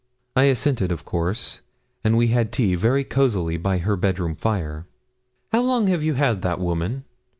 [0.35, 1.59] I assented, of course,
[2.03, 4.87] and we had tea very cosily by her bedroom fire.
[5.51, 7.03] 'How long have you had that woman?'